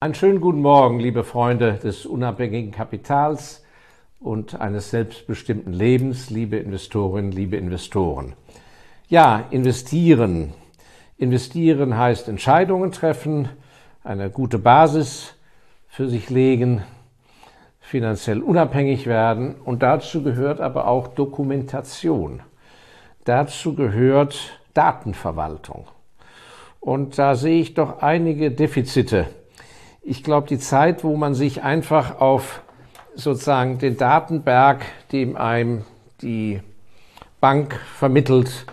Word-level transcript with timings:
Einen 0.00 0.14
schönen 0.14 0.40
guten 0.40 0.60
Morgen, 0.60 1.00
liebe 1.00 1.24
Freunde 1.24 1.72
des 1.72 2.06
unabhängigen 2.06 2.70
Kapitals 2.70 3.64
und 4.20 4.60
eines 4.60 4.90
selbstbestimmten 4.90 5.72
Lebens, 5.72 6.30
liebe 6.30 6.56
Investorinnen, 6.56 7.32
liebe 7.32 7.56
Investoren. 7.56 8.34
Ja, 9.08 9.46
investieren. 9.50 10.52
Investieren 11.16 11.98
heißt 11.98 12.28
Entscheidungen 12.28 12.92
treffen, 12.92 13.48
eine 14.04 14.30
gute 14.30 14.60
Basis 14.60 15.34
für 15.88 16.08
sich 16.08 16.30
legen, 16.30 16.84
finanziell 17.80 18.40
unabhängig 18.40 19.08
werden 19.08 19.56
und 19.56 19.82
dazu 19.82 20.22
gehört 20.22 20.60
aber 20.60 20.86
auch 20.86 21.08
Dokumentation. 21.08 22.40
Dazu 23.24 23.74
gehört 23.74 24.60
Datenverwaltung. 24.74 25.88
Und 26.78 27.18
da 27.18 27.34
sehe 27.34 27.60
ich 27.60 27.74
doch 27.74 28.00
einige 28.00 28.52
Defizite 28.52 29.26
ich 30.08 30.24
glaube, 30.24 30.48
die 30.48 30.58
Zeit, 30.58 31.04
wo 31.04 31.16
man 31.16 31.34
sich 31.34 31.62
einfach 31.62 32.18
auf 32.20 32.62
sozusagen 33.14 33.78
den 33.78 33.98
Datenberg, 33.98 34.80
dem 35.12 35.36
einem 35.36 35.84
die 36.22 36.60
Bank 37.40 37.78
vermittelt 37.94 38.64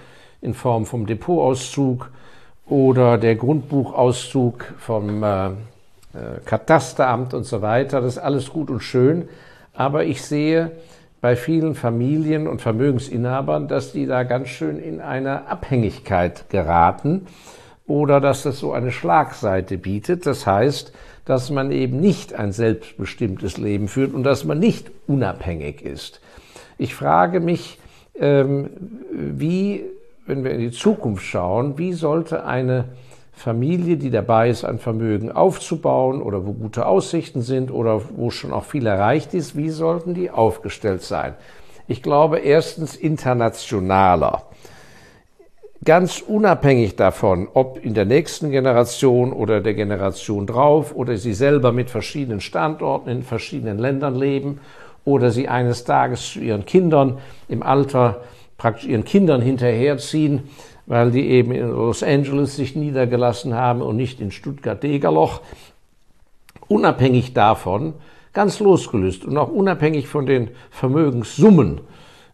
in 0.41 0.53
Form 0.53 0.85
vom 0.85 1.05
Depotauszug 1.05 2.09
oder 2.67 3.17
der 3.17 3.35
Grundbuchauszug 3.35 4.63
vom 4.77 5.23
äh, 5.23 5.47
äh, 5.47 5.51
Katasteramt 6.45 7.33
und 7.33 7.43
so 7.43 7.61
weiter, 7.61 7.99
das 7.99 8.13
ist 8.13 8.23
alles 8.23 8.49
gut 8.51 8.69
und 8.69 8.79
schön. 8.79 9.27
Aber 9.73 10.05
ich 10.05 10.21
sehe 10.21 10.71
bei 11.19 11.35
vielen 11.35 11.75
Familien 11.75 12.47
und 12.47 12.61
Vermögensinhabern, 12.61 13.67
dass 13.67 13.91
die 13.91 14.05
da 14.05 14.23
ganz 14.23 14.47
schön 14.47 14.79
in 14.79 15.01
eine 15.01 15.47
Abhängigkeit 15.47 16.49
geraten 16.49 17.27
oder 17.87 18.19
dass 18.19 18.43
das 18.43 18.59
so 18.59 18.73
eine 18.73 18.91
Schlagseite 18.91 19.77
bietet. 19.77 20.25
Das 20.25 20.47
heißt, 20.47 20.91
dass 21.25 21.49
man 21.49 21.71
eben 21.71 21.99
nicht 21.99 22.33
ein 22.33 22.51
selbstbestimmtes 22.51 23.57
Leben 23.57 23.87
führt 23.87 24.13
und 24.13 24.23
dass 24.23 24.43
man 24.43 24.59
nicht 24.59 24.91
unabhängig 25.07 25.81
ist. 25.81 26.21
Ich 26.77 26.95
frage 26.95 27.39
mich, 27.39 27.79
ähm, 28.15 28.69
wie, 29.11 29.83
wenn 30.25 30.43
wir 30.43 30.51
in 30.51 30.59
die 30.59 30.71
Zukunft 30.71 31.25
schauen, 31.25 31.77
wie 31.77 31.93
sollte 31.93 32.45
eine 32.45 32.85
Familie, 33.33 33.97
die 33.97 34.11
dabei 34.11 34.49
ist, 34.49 34.63
ein 34.63 34.79
Vermögen 34.79 35.31
aufzubauen 35.31 36.21
oder 36.21 36.45
wo 36.45 36.53
gute 36.53 36.85
Aussichten 36.85 37.41
sind 37.41 37.69
oder 37.69 38.01
wo 38.15 38.29
schon 38.29 38.53
auch 38.53 38.63
viel 38.63 38.87
erreicht 38.87 39.33
ist, 39.33 39.57
wie 39.57 39.69
sollten 39.69 40.13
die 40.13 40.31
aufgestellt 40.31 41.01
sein? 41.01 41.33
Ich 41.87 42.01
glaube 42.01 42.39
erstens 42.39 42.95
internationaler 42.95 44.43
ganz 45.85 46.21
unabhängig 46.21 46.95
davon, 46.95 47.47
ob 47.53 47.83
in 47.83 47.93
der 47.93 48.05
nächsten 48.05 48.49
Generation 48.49 49.31
oder 49.31 49.61
der 49.61 49.75
Generation 49.75 50.47
drauf 50.47 50.95
oder 50.95 51.15
sie 51.17 51.33
selber 51.33 51.71
mit 51.71 51.91
verschiedenen 51.91 52.41
Standorten 52.41 53.09
in 53.09 53.23
verschiedenen 53.23 53.77
Ländern 53.77 54.15
leben 54.15 54.59
oder 55.05 55.29
sie 55.29 55.47
eines 55.47 55.83
Tages 55.83 56.33
zu 56.33 56.39
ihren 56.39 56.65
Kindern 56.65 57.19
im 57.47 57.61
Alter 57.61 58.21
praktisch 58.57 58.85
ihren 58.85 59.05
Kindern 59.05 59.41
hinterherziehen, 59.41 60.43
weil 60.87 61.11
die 61.11 61.29
eben 61.29 61.51
in 61.51 61.69
Los 61.69 62.01
Angeles 62.01 62.55
sich 62.55 62.75
niedergelassen 62.75 63.53
haben 63.53 63.81
und 63.81 63.95
nicht 63.95 64.19
in 64.19 64.31
Stuttgart-Degerloch. 64.31 65.41
Unabhängig 66.67 67.33
davon, 67.33 67.93
ganz 68.33 68.59
losgelöst 68.59 69.23
und 69.25 69.37
auch 69.37 69.49
unabhängig 69.49 70.07
von 70.07 70.25
den 70.25 70.49
Vermögenssummen, 70.71 71.81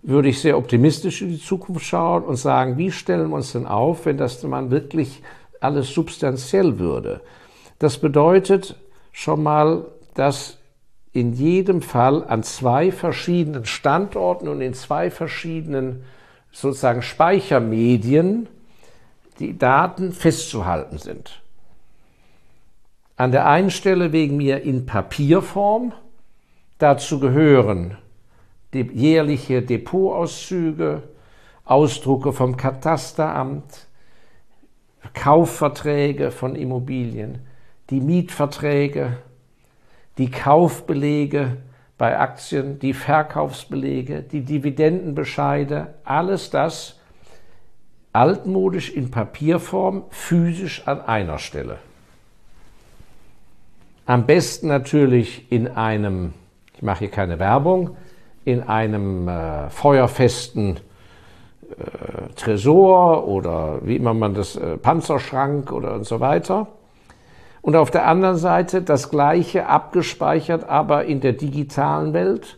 würde 0.03 0.29
ich 0.29 0.39
sehr 0.39 0.57
optimistisch 0.57 1.21
in 1.21 1.29
die 1.29 1.39
Zukunft 1.39 1.85
schauen 1.85 2.23
und 2.23 2.35
sagen, 2.35 2.77
wie 2.77 2.91
stellen 2.91 3.29
wir 3.29 3.35
uns 3.35 3.51
denn 3.51 3.67
auf, 3.67 4.05
wenn 4.05 4.17
das 4.17 4.41
man 4.43 4.71
wirklich 4.71 5.21
alles 5.59 5.89
substanziell 5.93 6.79
würde? 6.79 7.21
Das 7.79 7.97
bedeutet 7.97 8.75
schon 9.11 9.43
mal, 9.43 9.85
dass 10.13 10.57
in 11.13 11.33
jedem 11.33 11.81
Fall 11.81 12.23
an 12.23 12.43
zwei 12.43 12.91
verschiedenen 12.91 13.65
Standorten 13.65 14.47
und 14.47 14.61
in 14.61 14.73
zwei 14.73 15.11
verschiedenen 15.11 16.03
sozusagen 16.51 17.01
Speichermedien 17.01 18.47
die 19.39 19.57
Daten 19.57 20.13
festzuhalten 20.13 20.97
sind. 20.97 21.41
An 23.17 23.31
der 23.31 23.47
einen 23.47 23.71
Stelle 23.71 24.11
wegen 24.11 24.37
mir 24.37 24.63
in 24.63 24.85
Papierform. 24.85 25.93
Dazu 26.77 27.19
gehören 27.19 27.97
jährliche 28.73 29.61
Depotauszüge, 29.61 31.03
Ausdrucke 31.65 32.33
vom 32.33 32.57
Katasteramt, 32.57 33.87
Kaufverträge 35.13 36.31
von 36.31 36.55
Immobilien, 36.55 37.39
die 37.89 38.01
Mietverträge, 38.01 39.17
die 40.17 40.29
Kaufbelege 40.29 41.57
bei 41.97 42.17
Aktien, 42.17 42.79
die 42.79 42.93
Verkaufsbelege, 42.93 44.21
die 44.23 44.41
Dividendenbescheide, 44.41 45.93
alles 46.03 46.49
das 46.49 46.99
altmodisch 48.13 48.89
in 48.89 49.11
Papierform, 49.11 50.03
physisch 50.09 50.87
an 50.87 51.01
einer 51.01 51.37
Stelle. 51.37 51.77
Am 54.05 54.25
besten 54.25 54.67
natürlich 54.67 55.51
in 55.51 55.67
einem, 55.67 56.33
ich 56.75 56.81
mache 56.81 56.99
hier 56.99 57.11
keine 57.11 57.39
Werbung, 57.39 57.95
in 58.45 58.63
einem 58.63 59.27
äh, 59.27 59.69
feuerfesten 59.69 60.77
äh, 60.77 62.33
Tresor 62.35 63.27
oder 63.27 63.79
wie 63.83 63.95
immer 63.95 64.13
man 64.13 64.33
das, 64.33 64.55
äh, 64.55 64.77
Panzerschrank 64.77 65.71
oder 65.71 65.93
und 65.93 66.05
so 66.05 66.19
weiter. 66.19 66.67
Und 67.61 67.75
auf 67.75 67.91
der 67.91 68.07
anderen 68.07 68.37
Seite 68.37 68.81
das 68.81 69.09
Gleiche 69.09 69.67
abgespeichert, 69.67 70.67
aber 70.67 71.05
in 71.05 71.21
der 71.21 71.33
digitalen 71.33 72.13
Welt. 72.13 72.57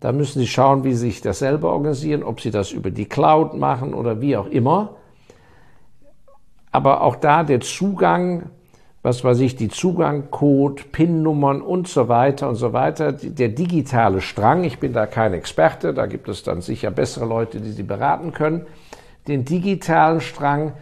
Da 0.00 0.12
müssen 0.12 0.40
Sie 0.40 0.46
schauen, 0.46 0.84
wie 0.84 0.92
Sie 0.92 1.10
sich 1.10 1.20
das 1.22 1.38
selber 1.38 1.72
organisieren, 1.72 2.22
ob 2.22 2.40
Sie 2.40 2.50
das 2.50 2.72
über 2.72 2.90
die 2.90 3.06
Cloud 3.06 3.54
machen 3.54 3.94
oder 3.94 4.20
wie 4.20 4.36
auch 4.36 4.48
immer. 4.48 4.96
Aber 6.70 7.02
auch 7.02 7.16
da 7.16 7.44
der 7.44 7.60
Zugang 7.60 8.50
was 9.02 9.24
weiß 9.24 9.40
ich, 9.40 9.56
die 9.56 9.68
Zugangcode, 9.68 10.92
PIN-Nummern 10.92 11.60
und 11.60 11.88
so 11.88 12.08
weiter 12.08 12.48
und 12.48 12.54
so 12.54 12.72
weiter. 12.72 13.12
Der 13.12 13.48
digitale 13.48 14.20
Strang, 14.20 14.62
ich 14.62 14.78
bin 14.78 14.92
da 14.92 15.06
kein 15.06 15.34
Experte, 15.34 15.92
da 15.92 16.06
gibt 16.06 16.28
es 16.28 16.44
dann 16.44 16.60
sicher 16.60 16.90
bessere 16.92 17.26
Leute, 17.26 17.60
die 17.60 17.72
Sie 17.72 17.82
beraten 17.82 18.32
können, 18.32 18.66
den 19.26 19.44
digitalen 19.44 20.20
Strang 20.20 20.74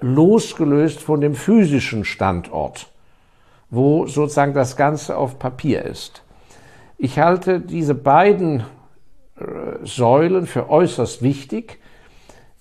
losgelöst 0.00 1.00
von 1.00 1.20
dem 1.20 1.34
physischen 1.34 2.04
Standort, 2.04 2.88
wo 3.70 4.06
sozusagen 4.06 4.54
das 4.54 4.76
Ganze 4.76 5.16
auf 5.16 5.38
Papier 5.38 5.84
ist. 5.84 6.22
Ich 6.98 7.18
halte 7.18 7.60
diese 7.60 7.94
beiden 7.94 8.60
äh, 9.38 9.44
Säulen 9.82 10.46
für 10.46 10.68
äußerst 10.68 11.22
wichtig, 11.22 11.78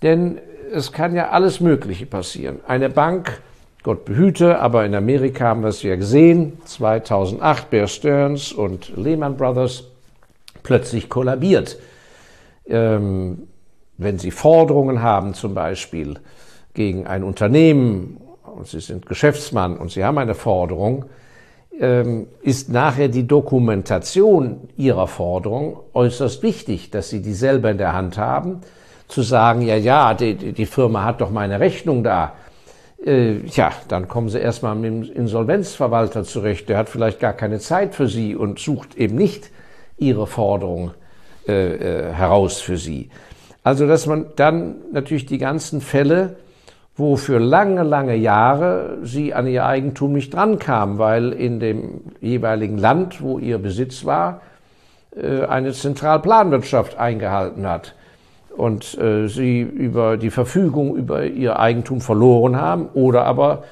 denn 0.01 0.39
es 0.71 0.93
kann 0.93 1.15
ja 1.15 1.29
alles 1.29 1.59
Mögliche 1.59 2.05
passieren. 2.05 2.59
Eine 2.65 2.89
Bank 2.89 3.41
Gott 3.81 4.03
behüte, 4.03 4.59
aber 4.59 4.85
in 4.85 4.93
Amerika 4.93 5.45
haben 5.45 5.61
wir 5.61 5.69
es 5.69 5.83
ja 5.83 5.95
gesehen, 5.95 6.59
2008 6.65 7.69
Bear 7.69 7.87
Stearns 7.87 8.51
und 8.51 8.91
Lehman 8.97 9.37
Brothers 9.37 9.85
plötzlich 10.63 11.07
kollabiert. 11.07 11.79
Ähm, 12.67 13.47
wenn 13.97 14.19
Sie 14.19 14.31
Forderungen 14.31 15.01
haben, 15.01 15.33
zum 15.33 15.53
Beispiel 15.53 16.15
gegen 16.73 17.07
ein 17.07 17.23
Unternehmen, 17.23 18.17
und 18.43 18.67
Sie 18.67 18.81
sind 18.81 19.05
Geschäftsmann 19.05 19.77
und 19.77 19.91
Sie 19.91 20.03
haben 20.03 20.17
eine 20.17 20.35
Forderung, 20.35 21.05
ähm, 21.79 22.27
ist 22.41 22.69
nachher 22.69 23.07
die 23.07 23.27
Dokumentation 23.27 24.67
Ihrer 24.75 25.07
Forderung 25.07 25.79
äußerst 25.93 26.43
wichtig, 26.43 26.91
dass 26.91 27.09
Sie 27.09 27.21
die 27.21 27.33
selber 27.33 27.71
in 27.71 27.77
der 27.77 27.93
Hand 27.93 28.17
haben, 28.17 28.59
zu 29.07 29.21
sagen, 29.21 29.61
ja, 29.61 29.77
ja, 29.77 30.13
die, 30.13 30.35
die 30.35 30.65
Firma 30.65 31.05
hat 31.05 31.21
doch 31.21 31.31
meine 31.31 31.61
Rechnung 31.61 32.03
da 32.03 32.33
äh, 33.05 33.45
ja, 33.47 33.71
dann 33.87 34.07
kommen 34.07 34.29
Sie 34.29 34.39
erstmal 34.39 34.75
mit 34.75 34.85
dem 34.85 35.03
Insolvenzverwalter 35.03 36.23
zurecht. 36.23 36.69
Der 36.69 36.77
hat 36.77 36.89
vielleicht 36.89 37.19
gar 37.19 37.33
keine 37.33 37.59
Zeit 37.59 37.95
für 37.95 38.07
Sie 38.07 38.35
und 38.35 38.59
sucht 38.59 38.95
eben 38.95 39.15
nicht 39.15 39.51
Ihre 39.97 40.27
Forderung 40.27 40.91
äh, 41.47 41.75
äh, 42.09 42.13
heraus 42.13 42.59
für 42.59 42.77
Sie. 42.77 43.09
Also, 43.63 43.87
dass 43.87 44.05
man 44.05 44.27
dann 44.35 44.75
natürlich 44.91 45.25
die 45.25 45.37
ganzen 45.37 45.81
Fälle, 45.81 46.37
wo 46.95 47.15
für 47.15 47.39
lange, 47.39 47.83
lange 47.83 48.15
Jahre 48.15 48.97
Sie 49.03 49.33
an 49.33 49.47
Ihr 49.47 49.65
Eigentum 49.65 50.13
nicht 50.13 50.33
drankamen, 50.33 50.97
weil 50.97 51.31
in 51.31 51.59
dem 51.59 52.01
jeweiligen 52.19 52.77
Land, 52.77 53.21
wo 53.21 53.39
Ihr 53.39 53.57
Besitz 53.57 54.05
war, 54.05 54.41
äh, 55.15 55.45
eine 55.45 55.71
Zentralplanwirtschaft 55.71 56.97
eingehalten 56.97 57.65
hat 57.65 57.95
und 58.59 58.97
äh, 58.97 59.27
sie 59.27 59.61
über 59.61 60.17
die 60.17 60.29
Verfügung 60.29 60.95
über 60.95 61.23
ihr 61.25 61.59
Eigentum 61.59 62.01
verloren 62.01 62.57
haben 62.57 62.89
oder 62.93 63.23
aber 63.23 63.63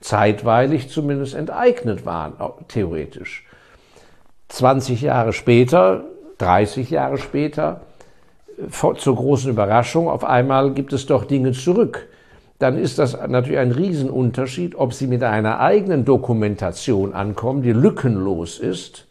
zeitweilig 0.00 0.88
zumindest 0.88 1.34
enteignet 1.34 2.06
waren, 2.06 2.34
theoretisch. 2.68 3.44
20 4.48 5.02
Jahre 5.02 5.32
später, 5.32 6.04
30 6.38 6.90
Jahre 6.90 7.18
später, 7.18 7.80
zur 8.70 9.16
großen 9.16 9.50
Überraschung, 9.50 10.08
auf 10.08 10.24
einmal 10.24 10.72
gibt 10.72 10.92
es 10.92 11.06
doch 11.06 11.24
Dinge 11.24 11.52
zurück. 11.52 12.08
dann 12.58 12.78
ist 12.78 12.98
das 12.98 13.18
natürlich 13.28 13.58
ein 13.58 13.72
Riesenunterschied, 13.72 14.76
ob 14.76 14.94
Sie 14.94 15.06
mit 15.06 15.22
einer 15.22 15.60
eigenen 15.60 16.06
Dokumentation 16.06 17.12
ankommen, 17.12 17.60
die 17.60 17.72
lückenlos 17.72 18.58
ist, 18.58 19.06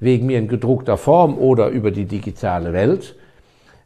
wegen 0.00 0.24
mir 0.26 0.38
in 0.38 0.48
gedruckter 0.48 0.96
Form 0.96 1.36
oder 1.36 1.68
über 1.68 1.90
die 1.90 2.06
digitale 2.06 2.72
Welt, 2.72 3.16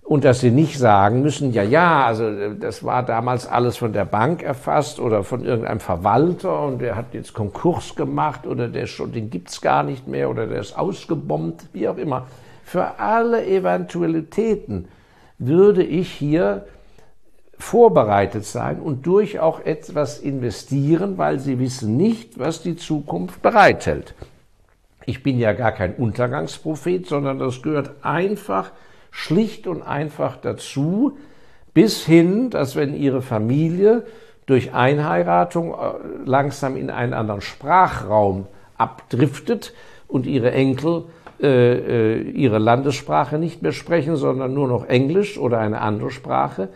und 0.06 0.24
dass 0.24 0.38
sie 0.38 0.52
nicht 0.52 0.78
sagen 0.78 1.20
müssen, 1.20 1.52
ja, 1.52 1.64
ja, 1.64 2.06
also 2.06 2.54
das 2.54 2.84
war 2.84 3.02
damals 3.02 3.48
alles 3.48 3.76
von 3.76 3.92
der 3.92 4.04
Bank 4.04 4.40
erfasst 4.40 5.00
oder 5.00 5.24
von 5.24 5.44
irgendeinem 5.44 5.80
Verwalter 5.80 6.62
und 6.62 6.78
der 6.78 6.94
hat 6.94 7.12
jetzt 7.12 7.34
Konkurs 7.34 7.96
gemacht 7.96 8.46
oder 8.46 8.68
der 8.68 8.86
schon, 8.86 9.10
den 9.10 9.30
gibt's 9.30 9.60
gar 9.60 9.82
nicht 9.82 10.06
mehr 10.06 10.30
oder 10.30 10.46
der 10.46 10.60
ist 10.60 10.78
ausgebombt, 10.78 11.66
wie 11.72 11.88
auch 11.88 11.96
immer. 11.96 12.28
Für 12.62 13.00
alle 13.00 13.44
Eventualitäten 13.46 14.86
würde 15.38 15.82
ich 15.82 16.12
hier 16.12 16.66
vorbereitet 17.58 18.44
sein 18.44 18.78
und 18.78 19.06
durch 19.06 19.40
auch 19.40 19.58
etwas 19.64 20.20
investieren, 20.20 21.18
weil 21.18 21.40
sie 21.40 21.58
wissen 21.58 21.96
nicht, 21.96 22.38
was 22.38 22.62
die 22.62 22.76
Zukunft 22.76 23.42
bereithält. 23.42 24.14
Ich 25.04 25.24
bin 25.24 25.40
ja 25.40 25.52
gar 25.52 25.72
kein 25.72 25.94
Untergangsprophet, 25.94 27.06
sondern 27.08 27.40
das 27.40 27.60
gehört 27.60 27.90
einfach 28.02 28.70
schlicht 29.10 29.66
und 29.66 29.82
einfach 29.82 30.36
dazu, 30.36 31.18
bis 31.74 32.04
hin, 32.04 32.50
dass 32.50 32.76
wenn 32.76 32.94
ihre 32.94 33.22
Familie 33.22 34.04
durch 34.46 34.72
Einheiratung 34.72 35.72
äh, 35.72 35.76
langsam 36.24 36.76
in 36.76 36.90
einen 36.90 37.14
anderen 37.14 37.40
Sprachraum 37.40 38.46
abdriftet 38.76 39.74
und 40.08 40.26
ihre 40.26 40.52
Enkel 40.52 41.04
äh, 41.38 42.16
äh, 42.16 42.20
ihre 42.22 42.58
Landessprache 42.58 43.36
nicht 43.36 43.60
mehr 43.60 43.72
sprechen, 43.72 44.16
sondern 44.16 44.54
nur 44.54 44.68
noch 44.68 44.86
Englisch 44.86 45.36
oder 45.36 45.58
eine 45.58 45.82
andere 45.82 46.10
Sprache, 46.10 46.70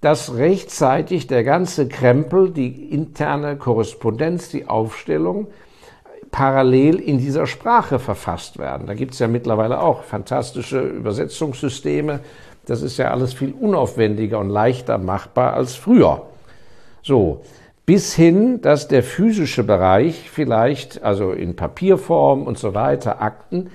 dass 0.00 0.34
rechtzeitig 0.34 1.28
der 1.28 1.44
ganze 1.44 1.86
Krempel, 1.86 2.50
die 2.50 2.90
interne 2.90 3.56
Korrespondenz, 3.56 4.48
die 4.48 4.66
Aufstellung 4.66 5.46
parallel 6.30 6.96
in 6.96 7.18
dieser 7.18 7.46
Sprache 7.46 7.98
verfasst 7.98 8.58
werden. 8.58 8.86
Da 8.86 8.94
gibt 8.94 9.14
es 9.14 9.18
ja 9.18 9.28
mittlerweile 9.28 9.80
auch 9.80 10.04
fantastische 10.04 10.80
Übersetzungssysteme. 10.80 12.20
Das 12.66 12.82
ist 12.82 12.98
ja 12.98 13.10
alles 13.10 13.32
viel 13.32 13.52
unaufwendiger 13.52 14.38
und 14.38 14.48
leichter 14.48 14.98
machbar 14.98 15.54
als 15.54 15.74
früher. 15.74 16.22
So, 17.02 17.42
bis 17.86 18.14
hin, 18.14 18.60
dass 18.60 18.86
der 18.86 19.02
physische 19.02 19.64
Bereich 19.64 20.30
vielleicht, 20.30 21.02
also 21.02 21.32
in 21.32 21.56
Papierform 21.56 22.46
und 22.46 22.58
so 22.58 22.74
weiter, 22.74 23.20
Akten, 23.20 23.70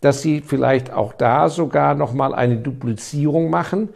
dass 0.00 0.22
sie 0.22 0.40
vielleicht 0.40 0.92
auch 0.92 1.12
da 1.12 1.48
sogar 1.48 1.94
nochmal 1.94 2.34
eine 2.34 2.56
Duplizierung 2.56 3.50
machen 3.50 3.90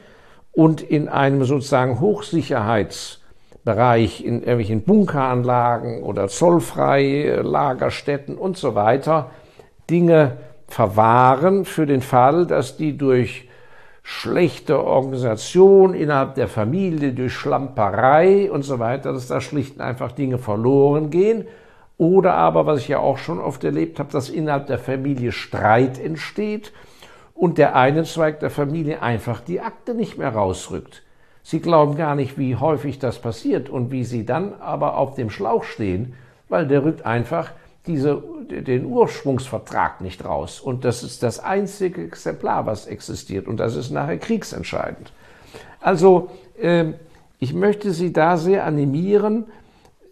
und 0.52 0.82
in 0.82 1.08
einem 1.08 1.44
sozusagen 1.44 2.00
Hochsicherheits- 2.00 3.21
Bereich 3.64 4.24
in 4.24 4.40
irgendwelchen 4.40 4.82
Bunkeranlagen 4.82 6.02
oder 6.02 6.28
zollfreie 6.28 7.42
Lagerstätten 7.42 8.36
und 8.36 8.56
so 8.56 8.74
weiter 8.74 9.30
Dinge 9.88 10.38
verwahren 10.66 11.64
für 11.64 11.86
den 11.86 12.00
Fall, 12.00 12.46
dass 12.46 12.76
die 12.76 12.96
durch 12.96 13.48
schlechte 14.02 14.82
Organisation 14.84 15.94
innerhalb 15.94 16.34
der 16.34 16.48
Familie, 16.48 17.12
durch 17.12 17.34
Schlamperei 17.34 18.50
und 18.50 18.62
so 18.62 18.78
weiter, 18.78 19.12
dass 19.12 19.28
da 19.28 19.40
schlicht 19.40 19.76
und 19.76 19.82
einfach 19.82 20.12
Dinge 20.12 20.38
verloren 20.38 21.10
gehen. 21.10 21.46
Oder 21.98 22.34
aber, 22.34 22.66
was 22.66 22.80
ich 22.80 22.88
ja 22.88 22.98
auch 22.98 23.18
schon 23.18 23.38
oft 23.38 23.62
erlebt 23.62 24.00
habe, 24.00 24.10
dass 24.10 24.28
innerhalb 24.28 24.66
der 24.66 24.78
Familie 24.78 25.30
Streit 25.30 26.00
entsteht 26.00 26.72
und 27.34 27.58
der 27.58 27.76
eine 27.76 28.02
Zweig 28.04 28.40
der 28.40 28.50
Familie 28.50 29.02
einfach 29.02 29.40
die 29.40 29.60
Akte 29.60 29.94
nicht 29.94 30.18
mehr 30.18 30.30
rausrückt. 30.30 31.01
Sie 31.42 31.60
glauben 31.60 31.96
gar 31.96 32.14
nicht, 32.14 32.38
wie 32.38 32.56
häufig 32.56 32.98
das 32.98 33.18
passiert 33.18 33.68
und 33.68 33.90
wie 33.90 34.04
sie 34.04 34.24
dann 34.24 34.54
aber 34.60 34.96
auf 34.96 35.14
dem 35.14 35.28
Schlauch 35.28 35.64
stehen, 35.64 36.14
weil 36.48 36.66
der 36.66 36.84
rückt 36.84 37.04
einfach 37.04 37.50
diese, 37.86 38.22
den 38.48 38.86
Ursprungsvertrag 38.86 40.00
nicht 40.00 40.24
raus. 40.24 40.60
Und 40.60 40.84
das 40.84 41.02
ist 41.02 41.22
das 41.22 41.40
einzige 41.40 42.04
Exemplar, 42.04 42.66
was 42.66 42.86
existiert. 42.86 43.48
Und 43.48 43.58
das 43.58 43.74
ist 43.74 43.90
nachher 43.90 44.18
kriegsentscheidend. 44.18 45.12
Also, 45.80 46.30
äh, 46.60 46.92
ich 47.40 47.54
möchte 47.54 47.92
Sie 47.92 48.12
da 48.12 48.36
sehr 48.36 48.64
animieren, 48.64 49.46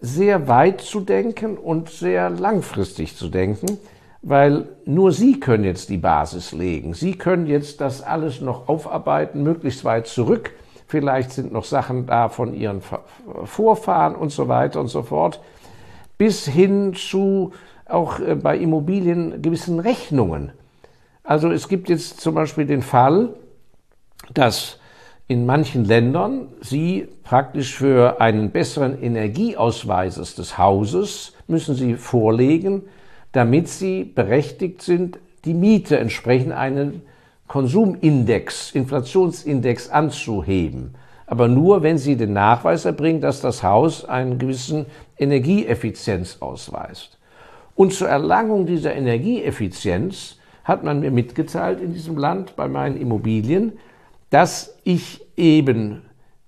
sehr 0.00 0.48
weit 0.48 0.80
zu 0.80 1.00
denken 1.00 1.56
und 1.56 1.90
sehr 1.90 2.28
langfristig 2.28 3.16
zu 3.16 3.28
denken, 3.28 3.78
weil 4.20 4.68
nur 4.84 5.12
Sie 5.12 5.38
können 5.38 5.62
jetzt 5.62 5.90
die 5.90 5.98
Basis 5.98 6.50
legen. 6.50 6.92
Sie 6.92 7.14
können 7.14 7.46
jetzt 7.46 7.80
das 7.80 8.02
alles 8.02 8.40
noch 8.40 8.68
aufarbeiten, 8.68 9.44
möglichst 9.44 9.84
weit 9.84 10.08
zurück 10.08 10.50
vielleicht 10.90 11.30
sind 11.30 11.52
noch 11.52 11.64
Sachen 11.64 12.06
da 12.06 12.28
von 12.28 12.52
ihren 12.52 12.82
Vorfahren 13.44 14.16
und 14.16 14.30
so 14.30 14.48
weiter 14.48 14.80
und 14.80 14.88
so 14.88 15.04
fort, 15.04 15.40
bis 16.18 16.46
hin 16.46 16.94
zu 16.94 17.52
auch 17.86 18.18
äh, 18.18 18.34
bei 18.34 18.58
Immobilien 18.58 19.40
gewissen 19.40 19.78
Rechnungen. 19.78 20.52
Also 21.22 21.50
es 21.50 21.68
gibt 21.68 21.88
jetzt 21.88 22.20
zum 22.20 22.34
Beispiel 22.34 22.66
den 22.66 22.82
Fall, 22.82 23.30
dass 24.34 24.78
in 25.28 25.46
manchen 25.46 25.84
Ländern 25.84 26.48
Sie 26.60 27.06
praktisch 27.22 27.76
für 27.76 28.20
einen 28.20 28.50
besseren 28.50 29.00
Energieausweis 29.00 30.16
des 30.16 30.58
Hauses 30.58 31.34
müssen 31.46 31.76
Sie 31.76 31.94
vorlegen, 31.94 32.82
damit 33.30 33.68
Sie 33.68 34.02
berechtigt 34.02 34.82
sind, 34.82 35.20
die 35.44 35.54
Miete 35.54 35.98
entsprechend 35.98 36.52
einen 36.52 37.02
Konsumindex, 37.50 38.70
Inflationsindex 38.76 39.90
anzuheben. 39.90 40.94
Aber 41.26 41.48
nur, 41.48 41.82
wenn 41.82 41.98
Sie 41.98 42.14
den 42.14 42.32
Nachweis 42.32 42.84
erbringen, 42.84 43.20
dass 43.20 43.40
das 43.40 43.64
Haus 43.64 44.04
einen 44.04 44.38
gewissen 44.38 44.86
Energieeffizienz 45.18 46.36
ausweist. 46.38 47.18
Und 47.74 47.92
zur 47.92 48.08
Erlangung 48.08 48.66
dieser 48.66 48.94
Energieeffizienz 48.94 50.38
hat 50.62 50.84
man 50.84 51.00
mir 51.00 51.10
mitgeteilt 51.10 51.80
in 51.80 51.92
diesem 51.92 52.16
Land 52.16 52.54
bei 52.54 52.68
meinen 52.68 52.96
Immobilien, 52.96 53.72
dass 54.30 54.76
ich 54.84 55.20
eben 55.36 56.02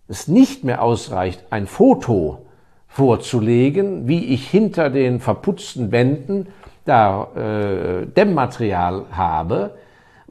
es 0.07 0.29
nicht 0.29 0.63
mehr 0.63 0.83
ausreicht, 0.83 1.47
ein 1.51 1.67
Foto 1.67 2.47
vorzulegen, 2.87 4.07
wie 4.07 4.27
ich 4.27 4.49
hinter 4.49 4.89
den 4.89 5.19
verputzten 5.19 5.91
Wänden 5.91 6.47
da 6.85 7.27
äh, 7.35 8.07
Dämmmaterial 8.07 9.07
habe, 9.11 9.75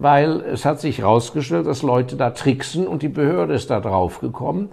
weil 0.02 0.42
es 0.42 0.66
hat 0.66 0.80
sich 0.80 0.98
herausgestellt, 0.98 1.68
dass 1.68 1.84
Leute 1.84 2.16
da 2.16 2.32
tricksen 2.32 2.88
und 2.88 3.04
die 3.04 3.08
Behörde 3.08 3.54
ist 3.54 3.70
da 3.70 3.80
drauf 3.80 4.20
gekommen, 4.20 4.70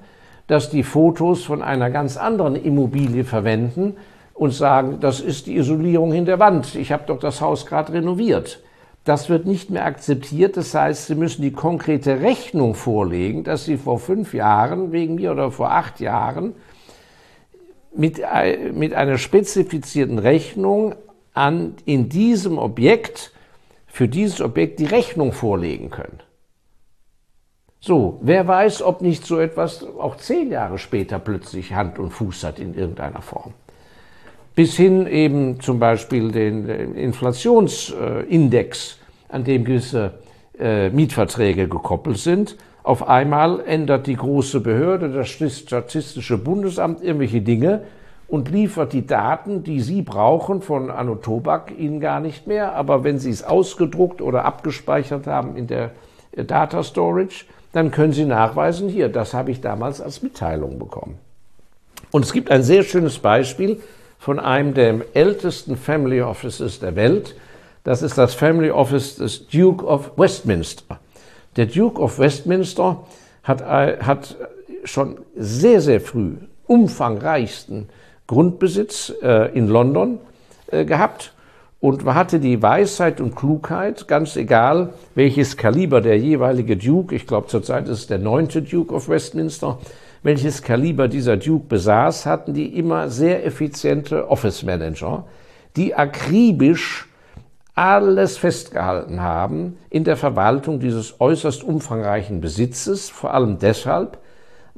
dass 0.46 0.70
die 0.70 0.82
Fotos 0.82 1.44
von 1.44 1.62
einer 1.62 1.90
ganz 1.90 2.16
anderen 2.16 2.56
Immobilie 2.56 3.24
verwenden 3.24 3.96
und 4.32 4.54
sagen, 4.54 5.00
das 5.00 5.20
ist 5.20 5.46
die 5.46 5.56
Isolierung 5.56 6.14
in 6.14 6.24
der 6.24 6.38
Wand, 6.38 6.74
ich 6.74 6.92
habe 6.92 7.02
doch 7.06 7.18
das 7.18 7.42
Haus 7.42 7.66
gerade 7.66 7.92
renoviert. 7.92 8.62
Das 9.04 9.28
wird 9.28 9.44
nicht 9.44 9.70
mehr 9.70 9.84
akzeptiert. 9.84 10.56
Das 10.56 10.74
heißt, 10.74 11.06
Sie 11.06 11.14
müssen 11.14 11.42
die 11.42 11.52
konkrete 11.52 12.20
Rechnung 12.20 12.74
vorlegen, 12.74 13.44
dass 13.44 13.64
Sie 13.64 13.76
vor 13.76 13.98
fünf 13.98 14.32
Jahren 14.34 14.92
wegen 14.92 15.16
mir 15.16 15.32
oder 15.32 15.50
vor 15.50 15.72
acht 15.72 16.00
Jahren 16.00 16.54
mit, 17.94 18.20
mit 18.74 18.94
einer 18.94 19.18
spezifizierten 19.18 20.18
Rechnung 20.18 20.94
an, 21.34 21.74
in 21.84 22.08
diesem 22.08 22.58
Objekt 22.58 23.32
für 23.88 24.06
dieses 24.06 24.40
Objekt 24.40 24.78
die 24.78 24.86
Rechnung 24.86 25.32
vorlegen 25.32 25.90
können. 25.90 26.20
So, 27.80 28.20
wer 28.22 28.46
weiß, 28.46 28.82
ob 28.82 29.02
nicht 29.02 29.26
so 29.26 29.40
etwas 29.40 29.84
auch 29.84 30.16
zehn 30.16 30.50
Jahre 30.50 30.78
später 30.78 31.18
plötzlich 31.18 31.74
Hand 31.74 31.98
und 31.98 32.10
Fuß 32.10 32.44
hat 32.44 32.60
in 32.60 32.74
irgendeiner 32.74 33.22
Form. 33.22 33.54
Bis 34.54 34.76
hin 34.76 35.06
eben 35.06 35.60
zum 35.60 35.78
Beispiel 35.78 36.30
den 36.32 36.68
Inflationsindex, 36.68 38.98
an 39.28 39.44
dem 39.44 39.64
gewisse 39.64 40.18
äh, 40.58 40.90
Mietverträge 40.90 41.68
gekoppelt 41.68 42.18
sind. 42.18 42.56
Auf 42.82 43.06
einmal 43.06 43.60
ändert 43.60 44.08
die 44.08 44.16
große 44.16 44.58
Behörde, 44.60 45.10
das 45.10 45.28
Statistische 45.28 46.38
Bundesamt, 46.38 47.00
irgendwelche 47.02 47.42
Dinge, 47.42 47.82
und 48.28 48.50
liefert 48.50 48.92
die 48.92 49.06
Daten, 49.06 49.64
die 49.64 49.80
Sie 49.80 50.02
brauchen 50.02 50.60
von 50.60 50.90
Anno 50.90 51.14
Tobak, 51.16 51.72
Ihnen 51.76 51.98
gar 51.98 52.20
nicht 52.20 52.46
mehr. 52.46 52.74
Aber 52.74 53.02
wenn 53.02 53.18
Sie 53.18 53.30
es 53.30 53.42
ausgedruckt 53.42 54.20
oder 54.20 54.44
abgespeichert 54.44 55.26
haben 55.26 55.56
in 55.56 55.66
der 55.66 55.92
äh, 56.32 56.44
Data 56.44 56.84
Storage, 56.84 57.46
dann 57.72 57.90
können 57.90 58.12
Sie 58.12 58.26
nachweisen, 58.26 58.88
hier, 58.88 59.08
das 59.08 59.32
habe 59.32 59.50
ich 59.50 59.62
damals 59.62 60.00
als 60.00 60.22
Mitteilung 60.22 60.78
bekommen. 60.78 61.18
Und 62.10 62.24
es 62.24 62.32
gibt 62.32 62.50
ein 62.50 62.62
sehr 62.62 62.82
schönes 62.82 63.18
Beispiel 63.18 63.80
von 64.18 64.38
einem 64.38 64.74
der 64.74 65.00
ältesten 65.14 65.76
Family 65.76 66.20
Offices 66.20 66.80
der 66.80 66.96
Welt. 66.96 67.34
Das 67.82 68.02
ist 68.02 68.18
das 68.18 68.34
Family 68.34 68.70
Office 68.70 69.16
des 69.16 69.48
Duke 69.48 69.84
of 69.86 70.12
Westminster. 70.18 70.98
Der 71.56 71.66
Duke 71.66 72.00
of 72.00 72.18
Westminster 72.18 73.04
hat, 73.42 73.62
äh, 73.62 74.02
hat 74.02 74.36
schon 74.84 75.18
sehr, 75.34 75.80
sehr 75.80 76.00
früh 76.02 76.34
umfangreichsten 76.66 77.88
Grundbesitz 78.28 79.12
äh, 79.20 79.52
in 79.58 79.66
London 79.66 80.20
äh, 80.70 80.84
gehabt. 80.84 81.34
Und 81.80 82.04
hatte 82.04 82.40
die 82.40 82.60
Weisheit 82.60 83.20
und 83.20 83.36
Klugheit, 83.36 84.08
ganz 84.08 84.34
egal 84.34 84.94
welches 85.14 85.56
Kaliber 85.56 86.00
der 86.00 86.18
jeweilige 86.18 86.76
Duke, 86.76 87.14
ich 87.14 87.24
glaube 87.24 87.46
zurzeit 87.46 87.84
ist 87.86 87.98
es 87.98 88.06
der 88.08 88.18
neunte 88.18 88.62
Duke 88.62 88.92
of 88.92 89.08
Westminster, 89.08 89.78
welches 90.24 90.62
Kaliber 90.62 91.06
dieser 91.06 91.36
Duke 91.36 91.66
besaß, 91.68 92.26
hatten 92.26 92.52
die 92.52 92.76
immer 92.76 93.08
sehr 93.10 93.46
effiziente 93.46 94.28
Office 94.28 94.64
Manager, 94.64 95.24
die 95.76 95.94
akribisch 95.94 97.08
alles 97.76 98.36
festgehalten 98.36 99.22
haben 99.22 99.78
in 99.88 100.02
der 100.02 100.16
Verwaltung 100.16 100.80
dieses 100.80 101.20
äußerst 101.20 101.62
umfangreichen 101.62 102.40
Besitzes, 102.40 103.08
vor 103.08 103.32
allem 103.32 103.60
deshalb, 103.60 104.18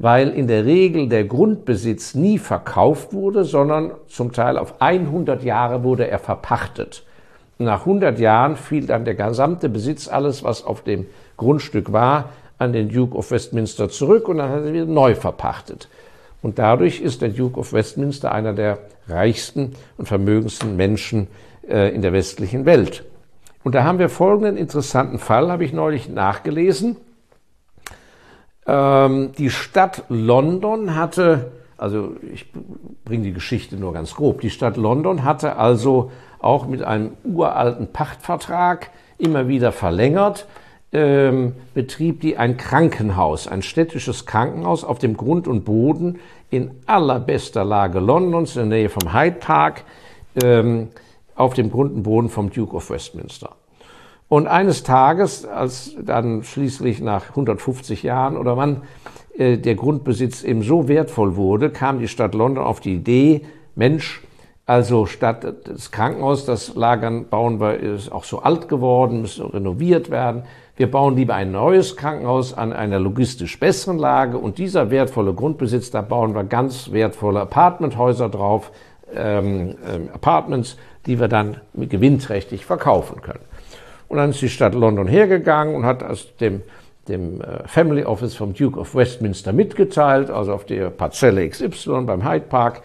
weil 0.00 0.30
in 0.30 0.46
der 0.46 0.64
Regel 0.64 1.10
der 1.10 1.24
Grundbesitz 1.24 2.14
nie 2.14 2.38
verkauft 2.38 3.12
wurde, 3.12 3.44
sondern 3.44 3.92
zum 4.08 4.32
Teil 4.32 4.56
auf 4.56 4.80
100 4.80 5.42
Jahre 5.44 5.84
wurde 5.84 6.08
er 6.08 6.18
verpachtet. 6.18 7.04
Nach 7.58 7.80
100 7.80 8.18
Jahren 8.18 8.56
fiel 8.56 8.86
dann 8.86 9.04
der 9.04 9.14
gesamte 9.14 9.68
Besitz, 9.68 10.08
alles 10.08 10.42
was 10.42 10.64
auf 10.64 10.82
dem 10.82 11.04
Grundstück 11.36 11.92
war, 11.92 12.30
an 12.56 12.72
den 12.72 12.88
Duke 12.88 13.14
of 13.14 13.30
Westminster 13.30 13.90
zurück 13.90 14.26
und 14.28 14.38
dann 14.38 14.50
hat 14.50 14.64
er 14.64 14.72
wieder 14.72 14.86
neu 14.86 15.14
verpachtet. 15.14 15.90
Und 16.40 16.58
dadurch 16.58 17.02
ist 17.02 17.20
der 17.20 17.28
Duke 17.28 17.60
of 17.60 17.74
Westminster 17.74 18.32
einer 18.32 18.54
der 18.54 18.78
reichsten 19.06 19.74
und 19.98 20.08
vermögendsten 20.08 20.76
Menschen 20.76 21.26
äh, 21.68 21.94
in 21.94 22.00
der 22.00 22.14
westlichen 22.14 22.64
Welt. 22.64 23.04
Und 23.64 23.74
da 23.74 23.84
haben 23.84 23.98
wir 23.98 24.08
folgenden 24.08 24.56
interessanten 24.56 25.18
Fall, 25.18 25.52
habe 25.52 25.64
ich 25.64 25.74
neulich 25.74 26.08
nachgelesen. 26.08 26.96
Ähm, 28.70 29.32
die 29.36 29.50
Stadt 29.50 30.04
London 30.08 30.94
hatte, 30.94 31.50
also 31.76 32.12
ich 32.32 32.46
bringe 33.04 33.24
die 33.24 33.32
Geschichte 33.32 33.76
nur 33.76 33.92
ganz 33.92 34.14
grob, 34.14 34.42
die 34.42 34.50
Stadt 34.50 34.76
London 34.76 35.24
hatte 35.24 35.56
also 35.56 36.12
auch 36.38 36.68
mit 36.68 36.80
einem 36.82 37.16
uralten 37.24 37.88
Pachtvertrag 37.88 38.90
immer 39.18 39.48
wieder 39.48 39.72
verlängert, 39.72 40.46
ähm, 40.92 41.54
betrieb 41.74 42.20
die 42.20 42.36
ein 42.36 42.56
Krankenhaus, 42.58 43.48
ein 43.48 43.62
städtisches 43.62 44.24
Krankenhaus 44.24 44.84
auf 44.84 45.00
dem 45.00 45.16
Grund 45.16 45.48
und 45.48 45.64
Boden 45.64 46.20
in 46.50 46.70
allerbester 46.86 47.64
Lage 47.64 47.98
Londons, 47.98 48.54
in 48.54 48.70
der 48.70 48.78
Nähe 48.78 48.88
vom 48.88 49.12
Hyde 49.12 49.38
Park, 49.40 49.82
ähm, 50.44 50.90
auf 51.34 51.54
dem 51.54 51.72
Grund 51.72 51.92
und 51.92 52.04
Boden 52.04 52.28
vom 52.28 52.50
Duke 52.50 52.76
of 52.76 52.88
Westminster. 52.90 53.50
Und 54.30 54.46
eines 54.46 54.84
Tages, 54.84 55.44
als 55.44 55.96
dann 56.00 56.44
schließlich 56.44 57.00
nach 57.00 57.30
150 57.30 58.04
Jahren 58.04 58.36
oder 58.36 58.56
wann 58.56 58.82
äh, 59.36 59.58
der 59.58 59.74
Grundbesitz 59.74 60.44
eben 60.44 60.62
so 60.62 60.86
wertvoll 60.86 61.34
wurde, 61.34 61.70
kam 61.70 61.98
die 61.98 62.06
Stadt 62.06 62.36
London 62.36 62.64
auf 62.64 62.78
die 62.78 62.94
Idee, 62.94 63.44
Mensch, 63.74 64.22
also 64.66 65.06
statt 65.06 65.44
das 65.64 65.90
Krankenhaus, 65.90 66.44
das 66.44 66.76
Lagern 66.76 67.28
bauen 67.28 67.60
wir, 67.60 67.80
ist 67.80 68.12
auch 68.12 68.22
so 68.22 68.38
alt 68.38 68.68
geworden, 68.68 69.22
müssen 69.22 69.46
renoviert 69.46 70.12
werden. 70.12 70.44
Wir 70.76 70.88
bauen 70.88 71.16
lieber 71.16 71.34
ein 71.34 71.50
neues 71.50 71.96
Krankenhaus 71.96 72.56
an 72.56 72.72
einer 72.72 73.00
logistisch 73.00 73.58
besseren 73.58 73.98
Lage 73.98 74.38
und 74.38 74.58
dieser 74.58 74.92
wertvolle 74.92 75.34
Grundbesitz, 75.34 75.90
da 75.90 76.02
bauen 76.02 76.36
wir 76.36 76.44
ganz 76.44 76.92
wertvolle 76.92 77.40
Apartmenthäuser 77.40 78.28
drauf, 78.28 78.70
ähm, 79.12 79.74
ähm, 79.92 80.08
Apartments, 80.12 80.76
die 81.06 81.18
wir 81.18 81.26
dann 81.26 81.56
gewinnträchtig 81.74 82.64
verkaufen 82.64 83.22
können. 83.22 83.50
Und 84.10 84.16
dann 84.16 84.30
ist 84.30 84.42
die 84.42 84.48
Stadt 84.48 84.74
London 84.74 85.06
hergegangen 85.06 85.76
und 85.76 85.86
hat 85.86 86.02
aus 86.02 86.34
dem, 86.38 86.62
dem 87.06 87.40
äh, 87.40 87.66
Family 87.68 88.04
Office 88.04 88.34
vom 88.34 88.54
Duke 88.54 88.80
of 88.80 88.96
Westminster 88.96 89.52
mitgeteilt, 89.52 90.30
also 90.30 90.52
auf 90.52 90.66
der 90.66 90.90
Parzelle 90.90 91.48
XY 91.48 92.02
beim 92.06 92.28
Hyde 92.28 92.46
Park, 92.46 92.82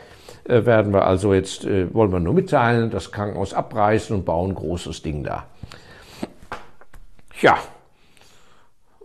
äh, 0.47 0.65
werden 0.65 0.93
wir 0.93 1.07
also 1.07 1.33
jetzt, 1.33 1.65
äh, 1.65 1.91
wollen 1.95 2.11
wir 2.11 2.19
nur 2.19 2.35
mitteilen, 2.35 2.91
das 2.91 3.11
Krankenhaus 3.11 3.55
abreißen 3.55 4.15
und 4.15 4.23
bauen 4.23 4.51
ein 4.51 4.55
großes 4.55 5.01
Ding 5.01 5.23
da. 5.23 5.47
Ja, 7.41 7.57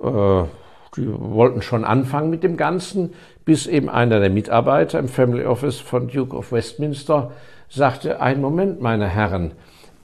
äh, 0.03 0.45
die 0.99 1.09
wollten 1.09 1.62
schon 1.62 1.87
anfangen 1.87 2.29
mit 2.29 2.43
dem 2.43 2.59
Ganzen, 2.59 3.15
bis 3.47 3.67
eben 3.67 3.89
einer 3.89 4.21
der 4.21 4.29
Mitarbeiter 4.29 4.99
im 4.99 5.09
Family 5.09 5.47
Office 5.47 5.81
von 5.81 6.09
Duke 6.09 6.37
of 6.37 6.53
Westminster 6.53 7.33
sagte, 7.71 8.21
ein 8.21 8.43
Moment, 8.43 8.83
meine 8.83 9.09
Herren, 9.09 9.53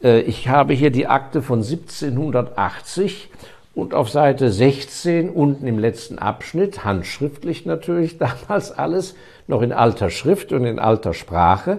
ich 0.06 0.48
habe 0.48 0.72
hier 0.74 0.90
die 0.90 1.06
Akte 1.06 1.42
von 1.42 1.60
1780 1.60 3.30
und 3.74 3.92
auf 3.92 4.08
Seite 4.08 4.50
16 4.50 5.28
unten 5.28 5.66
im 5.66 5.78
letzten 5.78 6.18
Abschnitt, 6.18 6.84
handschriftlich 6.84 7.66
natürlich 7.66 8.18
damals 8.18 8.72
alles, 8.72 9.14
noch 9.46 9.62
in 9.62 9.72
alter 9.72 10.10
Schrift 10.10 10.52
und 10.52 10.64
in 10.64 10.78
alter 10.78 11.12
Sprache, 11.12 11.78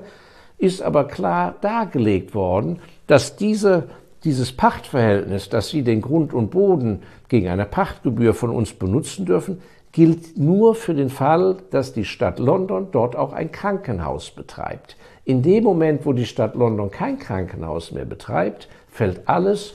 ist 0.57 0.81
aber 0.81 1.07
klar 1.07 1.55
dargelegt 1.62 2.34
worden, 2.34 2.79
dass 3.07 3.36
diese, 3.36 3.89
dieses 4.24 4.51
Pachtverhältnis, 4.51 5.50
dass 5.50 5.69
Sie 5.69 5.84
den 5.84 6.01
Grund 6.01 6.34
und 6.34 6.51
Boden 6.51 7.03
gegen 7.29 7.48
eine 7.48 7.65
Pachtgebühr 7.65 8.34
von 8.34 8.50
uns 8.50 8.74
benutzen 8.74 9.25
dürfen, 9.25 9.62
gilt 9.98 10.38
nur 10.38 10.75
für 10.75 10.94
den 10.94 11.10
Fall, 11.10 11.58
dass 11.72 11.92
die 11.92 12.06
Stadt 12.06 12.38
London 12.38 12.89
dort 12.92 13.16
auch 13.16 13.34
ein 13.34 13.51
Krankenhaus 13.51 14.30
betreibt. 14.30 14.96
In 15.25 15.42
dem 15.42 15.63
Moment, 15.63 16.06
wo 16.06 16.13
die 16.13 16.27
Stadt 16.27 16.54
London 16.54 16.92
kein 16.92 17.18
Krankenhaus 17.18 17.92
mehr 17.92 18.06
betreibt, 18.06 18.68
fällt 18.92 19.27
alles, 19.27 19.74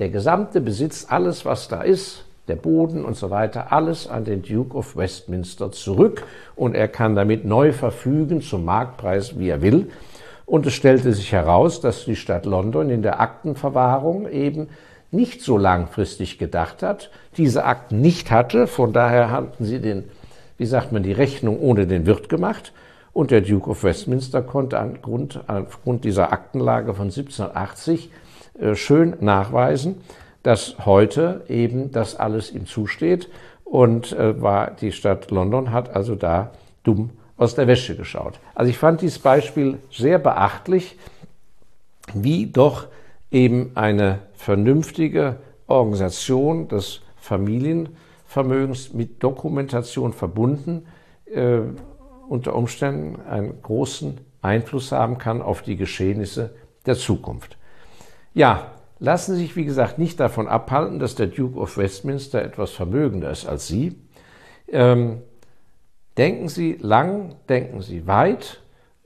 der 0.00 0.08
gesamte 0.08 0.60
Besitz, 0.60 1.06
alles, 1.08 1.44
was 1.44 1.68
da 1.68 1.82
ist, 1.82 2.24
der 2.48 2.56
Boden 2.56 3.04
und 3.04 3.16
so 3.16 3.30
weiter, 3.30 3.70
alles 3.70 4.08
an 4.08 4.24
den 4.24 4.42
Duke 4.42 4.76
of 4.76 4.96
Westminster 4.96 5.70
zurück 5.70 6.24
und 6.56 6.74
er 6.74 6.88
kann 6.88 7.14
damit 7.14 7.44
neu 7.44 7.72
verfügen 7.72 8.42
zum 8.42 8.64
Marktpreis, 8.64 9.38
wie 9.38 9.50
er 9.50 9.62
will. 9.62 9.92
Und 10.46 10.66
es 10.66 10.74
stellte 10.74 11.12
sich 11.12 11.30
heraus, 11.30 11.80
dass 11.80 12.06
die 12.06 12.16
Stadt 12.16 12.44
London 12.44 12.90
in 12.90 13.02
der 13.02 13.20
Aktenverwahrung 13.20 14.28
eben 14.28 14.66
nicht 15.12 15.42
so 15.42 15.58
langfristig 15.58 16.38
gedacht 16.38 16.82
hat, 16.82 17.10
diese 17.36 17.64
Akten 17.64 18.00
nicht 18.00 18.30
hatte, 18.30 18.66
von 18.66 18.92
daher 18.92 19.30
hatten 19.30 19.64
sie 19.64 19.80
den, 19.80 20.04
wie 20.58 20.66
sagt 20.66 20.92
man, 20.92 21.02
die 21.02 21.12
Rechnung 21.12 21.58
ohne 21.60 21.86
den 21.86 22.06
Wirt 22.06 22.28
gemacht. 22.28 22.72
Und 23.12 23.32
der 23.32 23.40
Duke 23.40 23.70
of 23.70 23.82
Westminster 23.82 24.40
konnte 24.40 24.80
aufgrund, 24.80 25.40
aufgrund 25.48 26.04
dieser 26.04 26.32
Aktenlage 26.32 26.94
von 26.94 27.06
1780 27.06 28.10
äh, 28.60 28.74
schön 28.76 29.16
nachweisen, 29.20 29.96
dass 30.42 30.76
heute 30.84 31.42
eben 31.48 31.90
das 31.90 32.14
alles 32.16 32.52
ihm 32.52 32.66
zusteht. 32.66 33.28
Und 33.64 34.12
äh, 34.12 34.40
war 34.40 34.70
die 34.70 34.92
Stadt 34.92 35.30
London 35.30 35.72
hat 35.72 35.94
also 35.94 36.14
da 36.14 36.50
dumm 36.84 37.10
aus 37.36 37.54
der 37.54 37.66
Wäsche 37.66 37.96
geschaut. 37.96 38.38
Also 38.54 38.70
ich 38.70 38.78
fand 38.78 39.00
dieses 39.00 39.18
Beispiel 39.18 39.78
sehr 39.90 40.18
beachtlich, 40.18 40.96
wie 42.12 42.46
doch 42.46 42.86
eben 43.30 43.72
eine 43.76 44.18
vernünftige 44.40 45.36
Organisation 45.66 46.66
des 46.66 47.02
Familienvermögens 47.16 48.94
mit 48.94 49.22
Dokumentation 49.22 50.14
verbunden 50.14 50.86
äh, 51.26 51.60
unter 52.26 52.56
Umständen 52.56 53.20
einen 53.20 53.60
großen 53.60 54.18
Einfluss 54.40 54.92
haben 54.92 55.18
kann 55.18 55.42
auf 55.42 55.60
die 55.60 55.76
Geschehnisse 55.76 56.54
der 56.86 56.94
Zukunft. 56.94 57.58
Ja, 58.32 58.72
lassen 58.98 59.34
Sie 59.34 59.42
sich, 59.42 59.56
wie 59.56 59.66
gesagt, 59.66 59.98
nicht 59.98 60.18
davon 60.18 60.48
abhalten, 60.48 60.98
dass 60.98 61.14
der 61.14 61.26
Duke 61.26 61.58
of 61.58 61.76
Westminster 61.76 62.42
etwas 62.42 62.70
vermögender 62.70 63.30
ist 63.30 63.46
als 63.46 63.68
Sie. 63.68 63.98
Ähm, 64.68 65.18
denken 66.16 66.48
Sie 66.48 66.78
lang, 66.80 67.34
denken 67.50 67.82
Sie 67.82 68.06
weit, 68.06 68.59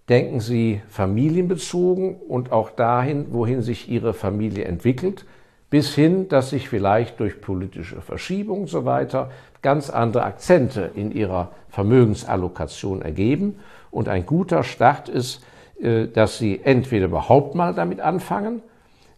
denken 0.09 0.41
Sie 0.41 0.83
familienbezogen 0.89 2.17
und 2.17 2.53
auch 2.53 2.71
dahin, 2.71 3.27
wohin 3.31 3.63
sich 3.63 3.89
Ihre 3.89 4.13
Familie 4.13 4.65
entwickelt, 4.65 5.25
bis 5.71 5.95
hin, 5.95 6.29
dass 6.29 6.51
sich 6.51 6.69
vielleicht 6.69 7.19
durch 7.21 7.41
politische 7.41 8.01
Verschiebung 8.01 8.63
und 8.63 8.69
so 8.69 8.85
weiter 8.85 9.31
ganz 9.63 9.91
andere 9.91 10.25
Akzente 10.25 10.91
in 10.95 11.11
ihrer 11.11 11.51
Vermögensallokation 11.71 13.03
ergeben. 13.03 13.57
Und 13.91 14.09
ein 14.09 14.27
guter 14.27 14.63
Start 14.63 15.09
ist, 15.09 15.43
äh, 15.81 16.07
dass 16.07 16.39
Sie 16.39 16.61
entweder 16.63 17.07
überhaupt 17.07 17.55
mal 17.55 17.75
damit 17.75 18.01
anfangen, 18.01 18.63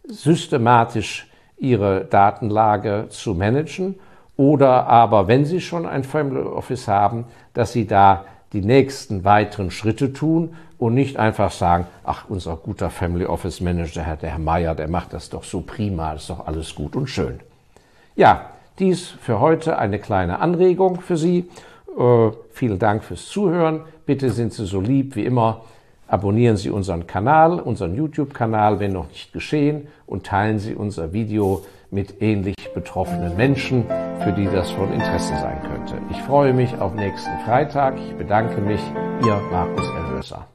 systematisch 0.07 1.29
Ihre 1.57 2.05
Datenlage 2.05 3.07
zu 3.09 3.33
managen, 3.33 3.99
oder 4.37 4.87
aber, 4.87 5.27
wenn 5.27 5.45
Sie 5.45 5.59
schon 5.59 5.87
ein 5.87 6.03
Family 6.03 6.41
Office 6.41 6.87
haben, 6.87 7.25
dass 7.53 7.73
Sie 7.73 7.87
da 7.87 8.25
die 8.53 8.61
nächsten 8.61 9.23
weiteren 9.23 9.71
Schritte 9.71 10.13
tun 10.13 10.55
und 10.77 10.93
nicht 10.93 11.17
einfach 11.17 11.51
sagen, 11.51 11.87
ach, 12.03 12.25
unser 12.29 12.55
guter 12.55 12.89
Family 12.89 13.25
Office 13.25 13.61
Manager, 13.61 14.17
der 14.21 14.29
Herr 14.29 14.39
Meier, 14.39 14.75
der 14.75 14.87
macht 14.87 15.13
das 15.13 15.29
doch 15.29 15.43
so 15.43 15.61
prima, 15.61 16.13
ist 16.13 16.29
doch 16.29 16.45
alles 16.45 16.75
gut 16.75 16.95
und 16.95 17.07
schön. 17.07 17.39
Ja, 18.15 18.51
dies 18.79 19.07
für 19.07 19.39
heute 19.39 19.79
eine 19.79 19.99
kleine 19.99 20.39
Anregung 20.39 21.01
für 21.01 21.17
Sie. 21.17 21.49
Äh, 21.97 22.29
vielen 22.51 22.79
Dank 22.79 23.03
fürs 23.03 23.25
Zuhören. 23.27 23.81
Bitte 24.05 24.29
sind 24.29 24.53
Sie 24.53 24.65
so 24.65 24.79
lieb 24.79 25.15
wie 25.15 25.25
immer. 25.25 25.61
Abonnieren 26.07 26.57
Sie 26.57 26.69
unseren 26.69 27.05
Kanal, 27.05 27.59
unseren 27.59 27.95
YouTube-Kanal, 27.95 28.79
wenn 28.79 28.93
noch 28.93 29.09
nicht 29.09 29.33
geschehen, 29.33 29.87
und 30.05 30.25
teilen 30.25 30.59
Sie 30.59 30.73
unser 30.73 31.11
Video 31.11 31.65
mit 31.91 32.21
ähnlich 32.21 32.55
betroffenen 32.73 33.35
Menschen, 33.35 33.85
für 34.23 34.31
die 34.31 34.45
das 34.45 34.69
von 34.71 34.91
Interesse 34.93 35.33
sein 35.37 35.61
könnte. 35.61 35.95
Ich 36.11 36.21
freue 36.21 36.53
mich 36.53 36.77
auf 36.79 36.93
nächsten 36.93 37.37
Freitag. 37.45 37.95
Ich 37.97 38.15
bedanke 38.15 38.61
mich. 38.61 38.81
Ihr 39.25 39.41
Markus 39.51 39.87
Erlöser. 39.89 40.45